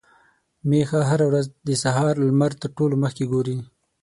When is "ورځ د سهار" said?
1.31-2.13